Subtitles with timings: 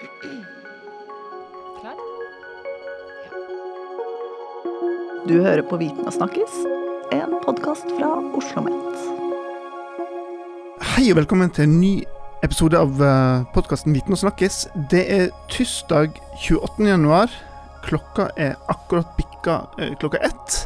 [0.00, 1.96] Klar?
[5.28, 6.54] Du hører på Viten og snakkes,
[7.12, 8.96] en podkast fra Oslo OsloMet.
[10.94, 11.92] Hei og velkommen til en ny
[12.40, 12.96] episode av
[13.52, 14.62] podkasten Viten og snakkes.
[14.88, 16.88] Det er tirsdag 28.
[16.88, 17.28] januar.
[17.84, 20.62] Klokka er akkurat bikka eh, klokka ett.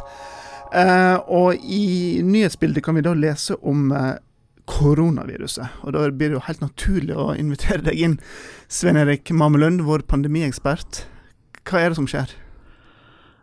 [0.71, 4.15] Eh, og i nyhetsbildet kan vi da lese om eh,
[4.69, 5.81] koronaviruset.
[5.85, 8.17] Og da blir det jo helt naturlig å invitere deg inn,
[8.71, 11.05] Svein Erik Mamelund, vår pandemiekspert.
[11.65, 12.33] Hva er det som skjer?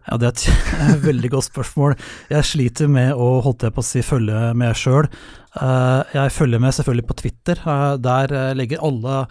[0.08, 0.34] Ja, Det er
[0.96, 1.96] et veldig godt spørsmål.
[2.32, 5.08] Jeg sliter med å holdt jeg på å si, følge med sjøl.
[5.62, 7.60] Eh, jeg følger med selvfølgelig på Twitter.
[7.62, 9.26] Eh, der eh, legger alle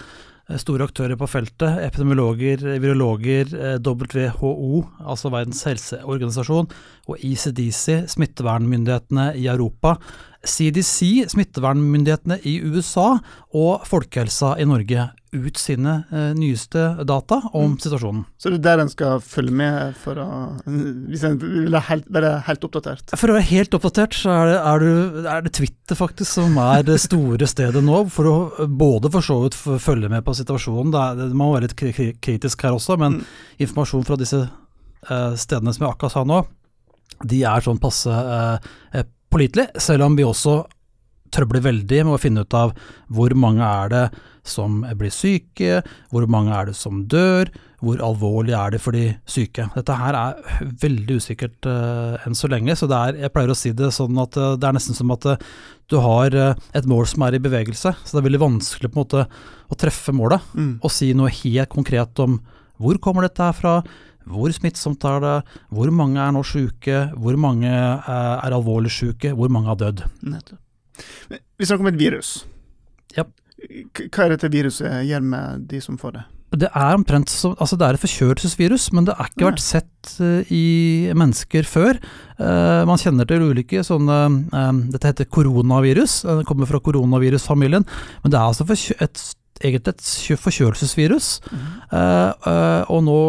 [0.59, 3.53] store aktører på feltet, epidemiologer, virologer,
[3.85, 6.67] WHO, altså Verdens helseorganisasjon,
[7.07, 9.93] og ECDC, smittevernmyndighetene i Europa,
[10.41, 13.19] CDC, smittevernmyndighetene i USA
[13.53, 17.75] og Folkehelsa i Norge ut sine eh, nyeste data om mm.
[17.83, 18.23] situasjonen.
[18.41, 20.27] Så det er der en skal følge med for å
[20.65, 23.13] Hvis en vil være helt oppdatert?
[23.15, 26.57] For å være helt oppdatert, så er det, er, du, er det, Twitter faktisk som
[26.63, 30.91] er det store stedet nå, for å både for så vidt følge med på situasjonen.
[30.91, 33.31] Det, er, det må være litt kritisk her også, men mm.
[33.67, 36.43] informasjon fra disse eh, stedene som jeg akkurat sa nå,
[37.21, 38.71] de er sånn passe eh,
[39.31, 40.61] pålitelig, selv om vi også
[41.31, 42.73] trøbler veldig med å finne ut av
[43.11, 44.05] hvor mange er det
[44.47, 49.11] som blir syke, hvor mange er det som dør, hvor alvorlig er det for de
[49.29, 49.67] syke.
[49.75, 53.73] Dette her er veldig usikkert uh, enn så lenge, så er, jeg pleier å si
[53.77, 55.51] det sånn at uh, det er nesten som at uh,
[55.91, 59.01] du har et mål som er i bevegelse, så det er veldig vanskelig på en
[59.01, 60.73] måte å treffe målet mm.
[60.79, 62.37] og si noe helt konkret om
[62.81, 63.73] hvor kommer dette her fra,
[64.29, 65.37] hvor smittsomt er det?
[65.73, 67.07] Hvor mange er nå syke?
[67.17, 69.33] Hvor mange eh, er alvorlig syke?
[69.37, 70.03] Hvor mange har dødd?
[70.21, 72.41] Vi snakker om et virus.
[73.17, 73.25] Ja.
[73.61, 76.27] Hva er dette viruset gjør med de som får det?
[76.51, 80.09] Det er omtrent som, altså det er et forkjølelsesvirus, men det har ikke vært sett
[80.19, 81.99] uh, i mennesker før.
[82.35, 84.17] Uh, man kjenner til ulike sånne
[84.91, 87.87] Dette heter koronavirus, det kommer fra koronavirusfamilien.
[88.23, 89.23] Men det er altså et,
[89.63, 91.37] egentlig et forkjølelsesvirus.
[91.47, 91.63] Mm.
[92.91, 93.21] og nå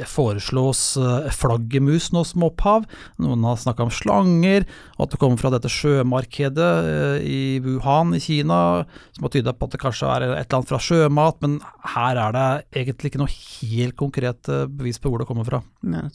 [0.00, 2.86] det foreslås eh, flaggermus nå som opphav.
[3.20, 4.66] Noen har snakka om slanger,
[4.96, 8.60] og at det kommer fra dette sjømarkedet eh, i Wuhan i Kina,
[9.16, 11.58] som har tyda på at det kanskje er et eller annet fra sjømat, men
[11.94, 12.48] her er det
[12.82, 15.62] egentlig ikke noe helt konkret eh, bevis på hvor det kommer fra.
[15.84, 16.06] Nei,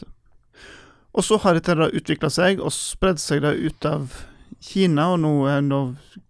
[1.16, 4.17] og så har dette da utvikla seg og spredd seg da ut av
[4.66, 5.31] Kina, og nå,
[5.63, 5.79] nå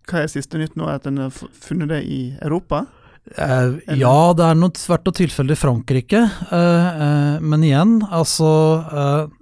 [0.06, 2.84] hva er siste nytt nå, er at en har funnet det i Europa?
[3.26, 6.20] Uh, ja, det er noe, svært og tilfeldig i Frankrike,
[6.52, 8.50] uh, uh, men igjen, altså,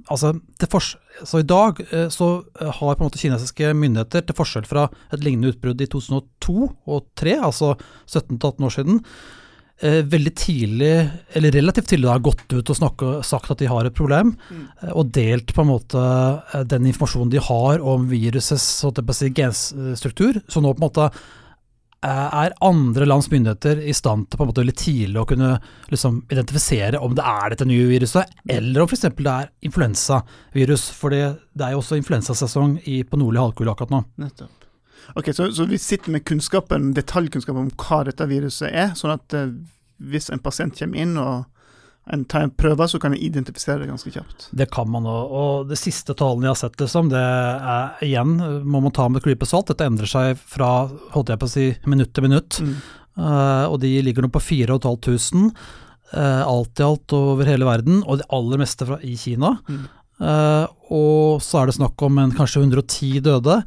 [0.07, 0.31] altså
[1.27, 2.27] så I dag så
[2.57, 7.03] har på en måte kinesiske myndigheter, til forskjell fra et lignende utbrudd i 2002 og
[7.19, 7.73] 2003, altså
[8.07, 9.03] 17-18 år siden,
[9.83, 10.93] veldig tidlig,
[11.35, 14.65] eller relativt tidlig, har gått ut og snakke, sagt at de har et problem, mm.
[14.95, 16.03] og delt på en måte
[16.71, 18.67] den informasjonen de har om virusets
[19.19, 20.39] si, genstruktur.
[20.47, 21.09] Så nå på en måte
[22.03, 25.51] er andre lands myndigheter i stand til på en måte veldig tidlig å kunne
[25.91, 29.05] liksom, identifisere om det er dette nye viruset, eller om f.eks.
[29.15, 30.89] det er influensavirus?
[30.97, 31.23] For det,
[31.61, 34.03] er jo også influensasesong på nordlig halvkule akkurat nå.
[34.23, 34.67] Nettopp.
[35.19, 39.35] Ok, så, så, vi sitter med kunnskapen, detaljkunnskap om hva dette viruset er, sånn at
[39.35, 39.51] eh,
[40.03, 41.43] hvis en pasient kommer inn og
[42.11, 44.49] en prøve, så kan jeg identifisere det ganske kjapt.
[44.51, 45.35] Det kan man òg.
[45.39, 48.35] Og det siste tallene jeg har sett, liksom, det er igjen
[48.67, 49.69] må man ta med et klype salt.
[49.71, 52.59] Dette endrer seg fra holdt jeg på å si, minutt til minutt.
[52.59, 52.75] Mm.
[53.13, 55.53] Uh, og de ligger nå på 4500.
[56.13, 59.55] Uh, alt i alt over hele verden, og det aller meste fra, i Kina.
[59.69, 59.87] Mm.
[60.23, 63.61] Uh, og så er det snakk om en, kanskje 110 døde.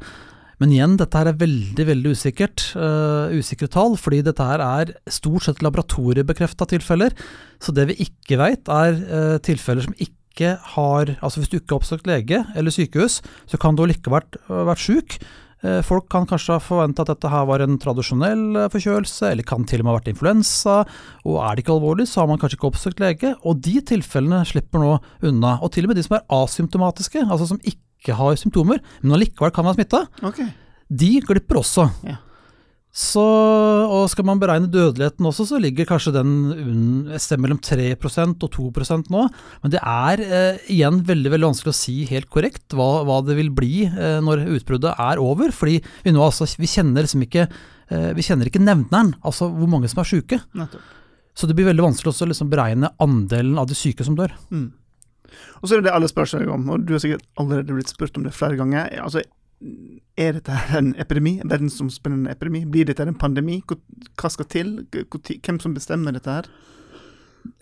[0.61, 2.69] Men igjen, dette her er veldig veldig usikkert.
[2.73, 7.13] Uh, usikre tall, fordi dette her er stort sett laboratoriebekrefta tilfeller.
[7.61, 11.71] Så det vi ikke veit, er uh, tilfeller som ikke har Altså hvis du ikke
[11.71, 15.15] har oppsøkt lege eller sykehus, så kan du likevel vært, vært sjuk.
[15.81, 19.81] Folk kan kanskje ha forventa at dette her var en tradisjonell forkjølelse, eller kan til
[19.81, 20.75] og med ha vært influensa.
[21.25, 23.33] Og er det ikke alvorlig, så har man kanskje ikke oppsøkt lege.
[23.49, 24.93] Og de tilfellene slipper nå
[25.25, 25.57] unna.
[25.65, 29.17] Og til og med de som er asymptomatiske, altså som ikke ikke har symptomer, men
[29.17, 30.51] allikevel kan være smitta, okay.
[30.87, 31.89] de glipper også.
[32.07, 32.21] Ja.
[32.97, 36.31] Så, og skal man beregne dødeligheten også, så ligger kanskje den
[37.13, 39.25] et sted mellom 3 og 2% nå.
[39.61, 43.37] Men det er eh, igjen veldig veldig vanskelig å si helt korrekt hva, hva det
[43.37, 45.53] vil bli eh, når utbruddet er over.
[45.53, 45.77] Fordi
[46.07, 49.93] vi nå altså, vi kjenner liksom ikke eh, vi kjenner ikke nevneren, altså hvor mange
[49.93, 50.41] som er syke.
[51.37, 54.33] Så det blir veldig vanskelig å liksom beregne andelen av de syke som dør.
[54.49, 54.71] Mm.
[55.61, 57.91] Og så er det det alle spør seg om, og du har sikkert allerede blitt
[57.93, 58.91] spurt om det flere ganger.
[59.03, 59.23] Altså,
[60.17, 61.37] er dette en epidemi?
[61.41, 62.63] En verdensomspennende epidemi?
[62.69, 63.59] Blir dette en pandemi?
[63.67, 64.73] Hva skal til?
[64.93, 66.49] Hvem som bestemmer dette her?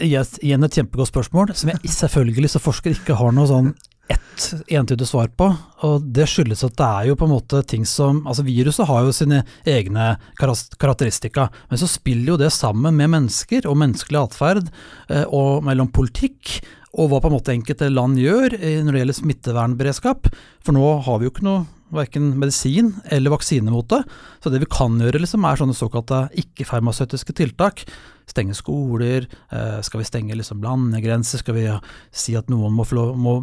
[0.01, 3.75] Igjen et kjempegodt spørsmål, som jeg selvfølgelig som forsker ikke har noe sånn
[4.11, 5.47] ett entydig svar på.
[5.87, 9.05] Og det skyldes at det er jo på en måte ting som Altså viruset har
[9.05, 14.69] jo sine egne karakteristika, men så spiller jo det sammen med mennesker og menneskelig atferd,
[15.09, 16.59] eh, og mellom politikk
[16.95, 20.29] og hva på en måte enkelte land gjør når det gjelder smittevernberedskap.
[20.63, 24.01] For nå har vi jo ikke noe verken medisin eller vaksine mot det.
[24.43, 27.85] Så det vi kan gjøre, liksom, er sånne såkalte ikke-farmasøytiske tiltak.
[28.29, 31.67] Stenge skoler, eh, skal vi stenge liksom landegrenser, skal vi
[32.11, 33.35] si at noen må, må,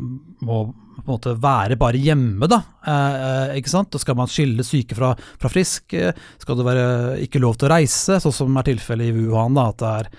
[0.43, 2.62] må være bare hjemme, da.
[2.84, 3.94] Eh, eh, ikke sant?
[3.94, 6.12] Og skal man skille syke fra, fra friske.
[6.43, 6.87] Skal det være
[7.22, 10.14] ikke lov til å reise, sånn som er tilfellet i Wuhan, da, at det er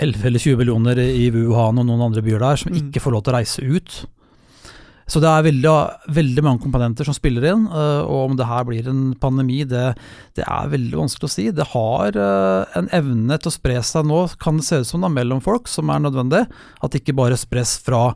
[0.00, 2.78] 11 eller 20 millioner i Wuhan og noen andre byer der som mm.
[2.80, 3.96] ikke får lov til å reise ut.
[5.12, 5.72] Så det er veldig,
[6.14, 9.90] veldig mange komponenter som spiller inn, eh, og om det her blir en pandemi, det,
[10.38, 11.46] det er veldig vanskelig å si.
[11.52, 15.04] Det har eh, en evne til å spre seg nå, kan det se ut som,
[15.04, 16.46] da, mellom folk, som er nødvendig.
[16.80, 18.14] At det ikke bare spres fra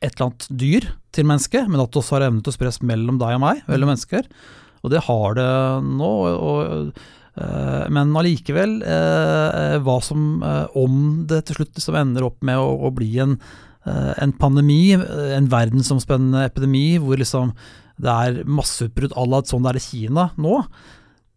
[0.00, 2.80] et eller annet dyr til menneske, men at det også har evne til å spres
[2.80, 3.96] mellom deg og meg, mellom mm.
[3.98, 4.30] mennesker.
[4.80, 5.50] Og det har det
[5.84, 6.14] nå.
[6.30, 7.08] og Eh,
[7.92, 12.72] men allikevel, eh, hva som eh, Om det til slutt liksom ender opp med å,
[12.88, 13.36] å bli en,
[13.86, 17.54] en, pandemi, en verdensomspennende epidemi, hvor liksom
[18.00, 20.60] det er masseutbrudd à la sånn det er i Kina nå,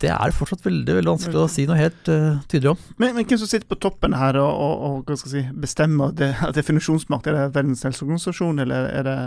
[0.03, 2.83] det er fortsatt veldig veldig vanskelig å si noe helt uh, tydelig om.
[2.97, 7.29] Men, men, hvem som sitter på toppen her og, og, og si, bestemmer det, definisjonsmakt?
[7.29, 9.17] Er det Verdens helseorganisasjon, eller er det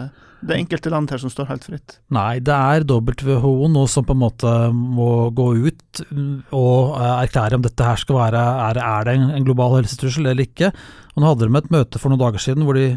[0.46, 1.96] det enkelte land her som står helt fritt?
[2.12, 6.02] Nei, det er WHO nå som på en måte må gå ut
[6.54, 10.28] og uh, erklære om dette her skal være Er, er det en, en global helsetrussel
[10.28, 10.72] eller ikke?
[11.14, 12.90] Og Nå hadde de et møte for noen dager siden hvor de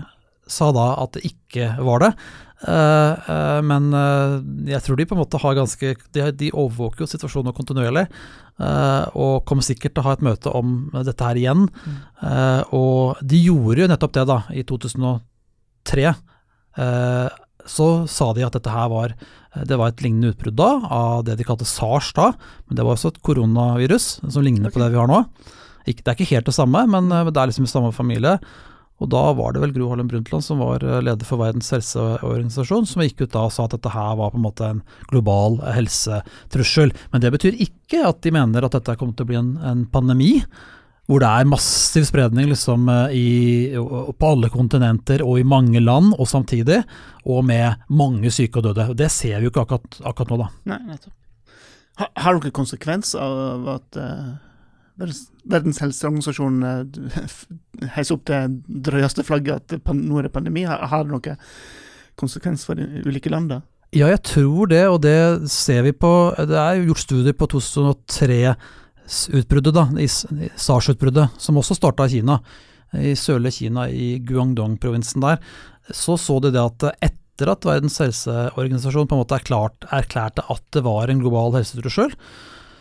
[0.51, 2.13] sa da at det ikke var det.
[2.59, 7.07] Uh, uh, men uh, jeg tror de på en måte har ganske De, overvåker jo
[7.07, 8.09] situasjonen kontinuerlig,
[8.59, 11.61] og kommer sikkert til å ha et møte om dette her igjen.
[12.75, 16.11] Og de gjorde jo nettopp det, da, i 2003.
[17.71, 19.15] så sa de at dette her var
[19.63, 22.33] det var et lignende utbrudd da, av det de kalte SARS da,
[22.67, 24.75] men det var også et koronavirus som ligner okay.
[24.75, 25.23] på det vi har nå.
[25.87, 28.35] Ikke, det er ikke helt det samme, men det er liksom i samme familie.
[28.99, 32.87] Og da var det vel Gro Harlem Brundtland som var eh, leder for Verdens helseorganisasjon,
[32.89, 34.81] som gikk ut da og sa at dette her var på en måte en
[35.11, 36.91] global helsetrussel.
[37.13, 39.85] Men det betyr ikke at de mener at dette kommer til å bli en, en
[39.91, 40.33] pandemi.
[41.09, 43.29] Hvor det er massiv spredning liksom, eh, i,
[43.79, 46.83] på alle kontinenter og i mange land og samtidig,
[47.25, 48.91] og med mange syke og døde.
[48.99, 50.51] Det ser vi jo ikke akkurat, akkurat nå, da.
[50.75, 51.15] Nei, nettopp.
[51.99, 54.37] Har, har dere konsekvens av at uh
[54.99, 56.83] Verdens helseorganisasjon eh,
[57.95, 58.39] heiser opp det
[58.89, 60.63] drøyeste flagget at nå er det pandemi.
[60.67, 61.37] Har det noen
[62.19, 63.61] konsekvens for de ulike da?
[63.95, 69.73] Ja, jeg tror det, og det ser vi på Det er gjort studier på 2003-utbruddet,
[69.73, 72.37] da, SARS-utbruddet, som også starta i Kina.
[72.93, 75.41] I sørlige Kina, i Guangdong-provinsen der.
[75.89, 80.61] Så så de det at etter at Verdens helseorganisasjon på en måte erklært, erklærte at
[80.75, 82.11] det var en global helsetrussel,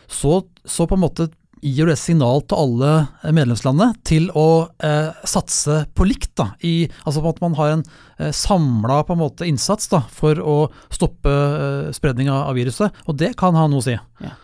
[0.09, 1.29] så, så på en måte
[1.63, 2.91] gir det signal til alle
[3.35, 6.33] medlemslandene til å eh, satse på likt.
[6.39, 7.85] Da, i, altså at man har en
[8.19, 9.01] eh, samla
[9.47, 10.59] innsats da, for å
[10.95, 12.95] stoppe eh, spredning av, viruset.
[13.07, 13.97] Og det kan ha noe å si.
[14.23, 14.37] Ja.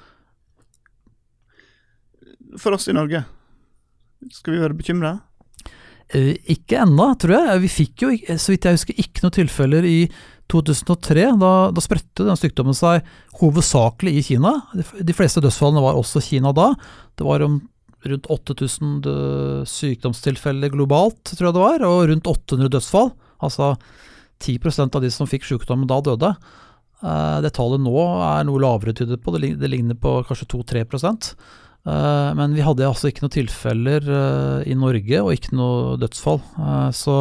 [2.61, 3.25] For oss i Norge,
[4.33, 5.17] skal vi være bekymra?
[6.15, 7.63] Eh, ikke ennå, tror jeg.
[7.65, 9.99] Vi fikk jo, så vidt jeg husker, ikke noen tilfeller i
[10.53, 13.05] 2003, da, da spredte den sykdommen seg
[13.41, 14.57] hovedsakelig i Kina.
[14.75, 16.73] De, fleste dødsfallene var også Kina da.
[17.17, 17.63] Det var om
[18.05, 19.07] rundt 8000
[19.65, 23.15] sykdomstilfeller globalt, tror jeg det var, og rundt 800 dødsfall.
[23.45, 23.75] Altså
[24.45, 26.35] 10% av de som fikk sykdommen da, døde.
[27.05, 29.37] Eh, det tallet nå er noe lavere, tyder på.
[29.37, 34.79] Det ligner på kanskje 2-3 eh, Men vi hadde altså ikke noen tilfeller eh, i
[34.79, 36.41] Norge, og ikke noe dødsfall.
[36.97, 37.19] Så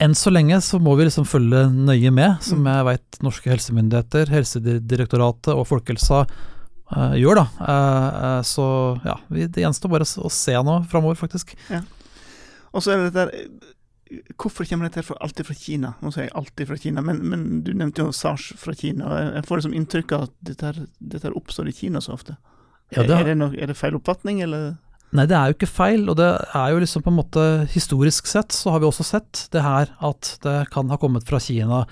[0.00, 2.70] enn så lenge så må vi liksom følge nøye med, som mm.
[2.72, 7.46] jeg veit norske helsemyndigheter, Helsedirektoratet og Folkehelsa uh, gjør, da.
[7.60, 8.66] Uh, så
[9.04, 11.52] ja, vi, det gjenstår bare å se nå framover, faktisk.
[11.68, 11.84] Ja.
[12.70, 13.34] Og så er det der
[14.10, 15.92] Hvorfor kommer dette fra, alltid fra Kina?
[16.02, 19.06] Nå sier jeg alltid fra Kina, men, men du nevnte jo SARS fra Kina.
[19.06, 20.72] og Jeg får liksom inntrykk av at dette,
[21.12, 22.34] dette oppstår i Kina så ofte.
[22.90, 24.72] Ja, det er, det no, er det feil oppfatning, eller?
[25.10, 28.28] Nei, det er jo ikke feil, og det er jo liksom på en måte Historisk
[28.30, 31.82] sett så har vi også sett det her at det kan ha kommet fra Kina.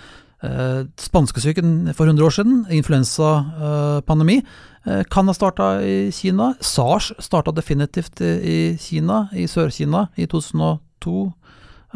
[0.47, 4.39] Eh, Spanskesyken for 100 år siden, influensapandemi,
[4.87, 6.53] eh, kan ha starta i Kina.
[6.61, 11.33] SARS starta definitivt i Kina, i Sør-Kina, i 2002.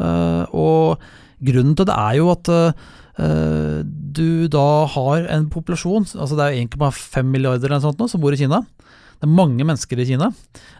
[0.03, 0.99] Eh, og
[1.39, 6.67] grunnen til det er jo at eh, du da har en populasjon, altså det er
[6.67, 8.65] 1,5 milliarder eller noe sånt nå, som bor i Kina.
[9.23, 10.27] Det er mange mennesker i Kina.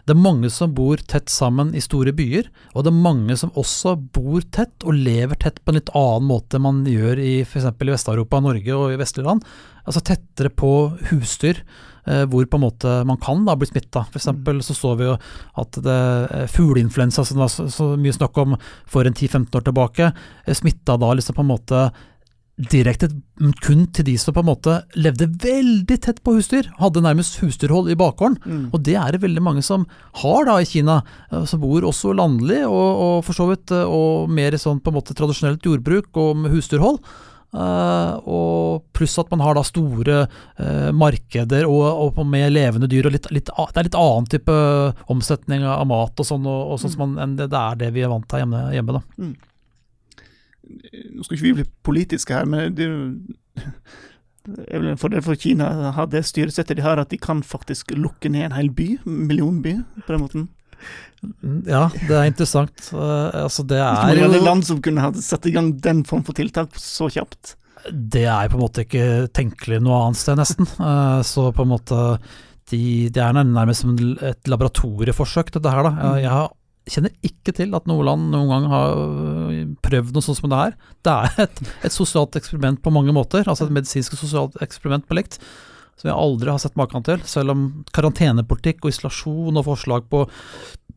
[0.04, 2.50] Det er mange som bor tett sammen i store byer.
[2.76, 6.28] Og det er mange som også bor tett og lever tett på en litt annen
[6.28, 7.70] måte man gjør i f.eks.
[7.80, 9.48] Vest-Europa, Norge og i vestlige land.
[9.88, 10.74] Altså tettere på
[11.08, 11.64] husdyr.
[12.04, 14.04] Eh, hvor på en måte man kan da bli smitta.
[14.12, 14.28] F.eks.
[14.68, 15.16] så så vi jo
[15.62, 19.64] at eh, fugleinfluensa som det var så, så mye snakk om for en 10-15 år
[19.64, 20.10] tilbake,
[20.44, 21.86] eh, smitta da liksom på en måte
[22.54, 23.08] direkte
[23.64, 26.68] kun til de som på en måte levde veldig tett på husdyr.
[26.78, 28.38] Hadde nærmest husdyrhold i bakgården.
[28.44, 28.64] Mm.
[28.70, 29.88] Og det er det veldig mange som
[30.22, 31.02] har da i Kina.
[31.32, 34.80] eh, Som bor også landlig, og, og for så vidt eh, og mer i sånn
[34.80, 37.00] på en måte tradisjonelt jordbruk og med husdyrhold.
[37.54, 41.84] Uh, og pluss at man har da store uh, markeder og,
[42.18, 43.06] og med levende dyr.
[43.06, 44.56] og litt, litt, Det er litt annen type
[45.14, 47.92] omsetning av mat og sånn, og, og sånn som man, enn det, det er det
[47.94, 48.64] vi er vant til hjemme.
[48.74, 49.04] hjemme da.
[51.14, 52.86] Nå skal ikke vi bli politiske her, men det
[54.68, 57.40] er vel en fordel for Kina å ha det styresettet de har, at de kan
[57.44, 60.46] faktisk lukke ned en hel by, millionby, på den måten.
[61.64, 62.90] Ja, det er interessant.
[62.92, 66.36] Eh, altså det er jo land som kunne ha satt i gang den form for
[66.36, 67.54] tiltak så kjapt.
[67.88, 69.06] Det er på en måte ikke
[69.36, 70.68] tenkelig noe annet sted, nesten.
[70.80, 72.18] Eh, Så på en måte
[72.70, 75.82] de, Det er nærmest som et laboratorieforsøk, dette her.
[75.84, 76.14] da.
[76.20, 76.52] Jeg har-
[76.90, 80.60] kjenner ikke til at noe land noen gang har øh, prøvd noe sånt som det
[80.60, 80.74] her.
[81.06, 85.06] Det er et, et sosialt eksperiment på mange måter, altså et medisinsk og sosialt eksperiment
[85.08, 85.38] på likt.
[85.94, 90.24] Som jeg aldri har sett maken til, selv om karantenepolitikk og isolasjon og forslag på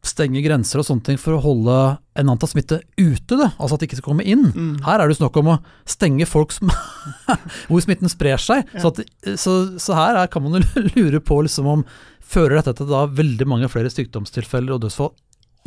[0.07, 1.75] stenge grenser og sånne ting for å holde
[2.17, 4.47] en antatt smitte ute, det, altså at det ikke skal komme inn.
[4.53, 4.73] Mm.
[4.85, 5.57] Her er det jo snakk om å
[5.89, 6.71] stenge folk som
[7.69, 8.65] hvor smitten sprer seg.
[8.73, 8.83] Ja.
[8.83, 11.87] Så, at, så, så her er, kan man jo lure på liksom om
[12.27, 15.13] fører dette til da veldig mange flere sykdomstilfeller og dødsfall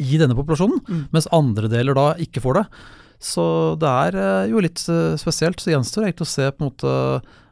[0.01, 1.05] i denne populasjonen, Mm.
[1.13, 2.65] mens andre deler da ikke får det.
[3.21, 3.45] Så
[3.79, 5.61] det er eh, jo litt eh, spesielt.
[5.61, 6.95] Så gjenstår egentlig å se på en måte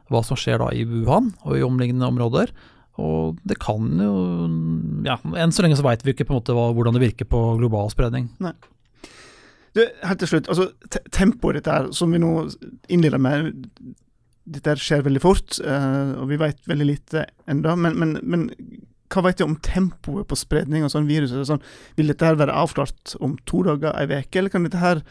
[0.09, 2.49] hva som skjer da i Wuhan og i omliggende områder.
[2.99, 4.15] Og det kan jo
[5.05, 7.29] Ja, enn så lenge så veit vi ikke på en måte hva, hvordan det virker
[7.29, 8.31] på global spredning.
[9.77, 12.33] Du, helt til slutt, altså te tempoet ditt dette her, som vi nå
[12.89, 13.53] innleder med
[14.49, 18.47] Dette skjer veldig fort, eh, og vi vet veldig lite enda, men, men, men
[19.09, 21.33] hva vet du om tempoet på spredning av sånn virus?
[21.49, 21.63] Sånn,
[21.97, 25.03] vil dette her være avklart om to dager, ei uke, eller kan dette her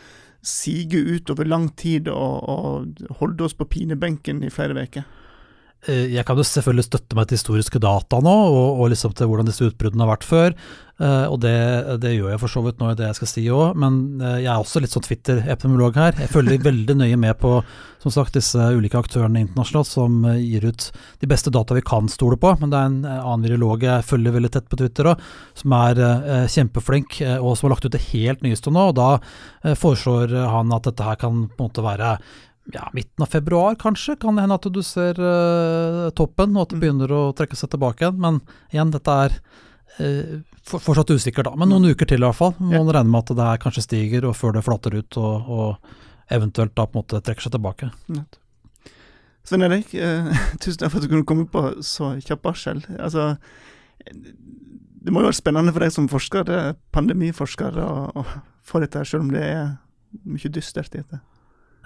[0.47, 5.09] sige ut over lang tid og, og holde oss på pinebenken i flere uker?
[5.87, 9.30] Eh, Jeg kan jo selvfølgelig støtte meg til historiske data nå, og, og liksom til
[9.30, 10.56] hvordan disse utbruddene har vært før.
[10.99, 11.52] eh, og det,
[12.02, 14.40] det gjør jeg for så vidt nå i det jeg skal si òg, men eh,
[14.42, 16.18] jeg er også litt sånn Twitter-epidemiolog her.
[16.18, 17.61] Jeg følger veldig nøye med på
[18.02, 20.85] som sagt, disse ulike aktørene internasjonalt som gir ut
[21.18, 22.52] de beste data vi kan stole på.
[22.61, 25.25] Men det er en annen virolog jeg følger veldig tett på Twitter òg,
[25.58, 25.99] som er
[26.47, 28.85] kjempeflink, og som har lagt ut det helt nyeste nå.
[28.92, 32.12] og Da foreslår han at dette her kan på en måte være
[32.72, 36.75] ja, midten av februar kanskje, kan det hende at du ser uh, toppen, og at
[36.75, 36.82] det Mm.
[36.82, 38.18] begynner å trekke seg tilbake igjen.
[38.20, 38.40] Men
[38.72, 39.37] igjen, dette er
[40.00, 41.54] uh, for, fortsatt usikkert, da.
[41.56, 42.52] Men noen uker til i hvert fall.
[42.58, 42.72] Mm.
[42.72, 42.82] Ja.
[42.82, 45.96] Man regner med at det her kanskje stiger, og før det flater ut, og, og
[46.34, 47.88] eventuelt da på en måte trekker seg tilbake.
[48.12, 48.38] Nett.
[49.48, 50.28] Svein Erik, uh,
[50.60, 52.84] tusen takk for at du kunne komme på så kjapp varsel.
[52.98, 53.30] Altså,
[54.04, 58.26] det må jo være spennende for deg som forsker, er pandemiforsker, å
[58.68, 59.70] få dette selv om det er
[60.28, 61.22] mye dystert i dette.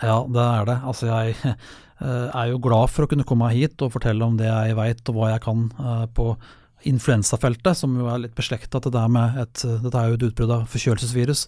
[0.02, 0.78] Ja, det er det.
[0.88, 4.48] Altså jeg eh, er jo glad for å kunne komme hit og fortelle om det
[4.48, 6.32] jeg veit og hva jeg kan eh, på
[6.90, 10.54] influensafeltet, som jo er litt beslekta til det med et Dette er jo et utbrudd
[10.56, 11.46] av forkjølelsesvirus.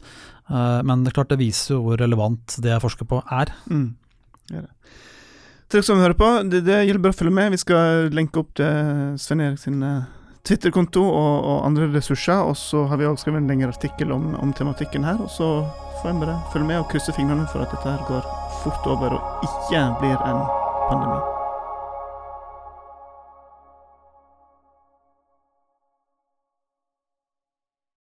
[0.51, 3.51] Eh, Men det er klart det viser jo hvor relevant det jeg forsker på er.
[3.67, 3.97] Mm.
[4.55, 7.55] Det er som hører på, det, det gjelder bare å følge med.
[7.57, 9.83] Vi skal lenke opp til Svein Erik sin
[10.45, 12.45] Twitter-konto og, og andre ressurser.
[12.45, 15.19] Og så har vi også skrevet en lengre artikkel om, om tematikken her.
[15.25, 15.51] Og så
[16.03, 19.17] får en bare følge med og krysse fingrene for at dette her går fort over
[19.19, 20.43] og ikke blir en
[20.91, 21.34] pandemi.